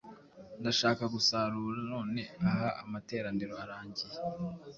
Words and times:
ndashaka 0.59 1.03
gusarura 1.15 1.79
none 1.91 2.19
aha! 2.49 2.67
Amateraniro 2.83 3.53
arangiye, 3.63 4.17